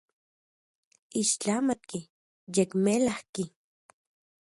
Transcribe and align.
Ixtlamatki, 1.21 1.99
yekmelajki. 2.55 3.45